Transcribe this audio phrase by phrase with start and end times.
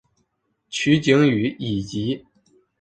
[0.67, 2.25] 取景于以及。